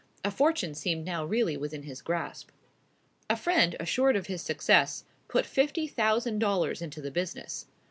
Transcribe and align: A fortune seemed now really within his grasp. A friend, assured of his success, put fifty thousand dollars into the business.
A 0.25 0.31
fortune 0.31 0.73
seemed 0.73 1.05
now 1.05 1.23
really 1.23 1.55
within 1.55 1.83
his 1.83 2.01
grasp. 2.01 2.49
A 3.29 3.35
friend, 3.37 3.75
assured 3.79 4.15
of 4.15 4.25
his 4.25 4.41
success, 4.41 5.03
put 5.27 5.45
fifty 5.45 5.85
thousand 5.85 6.39
dollars 6.39 6.81
into 6.81 7.01
the 7.01 7.11
business. 7.11 7.67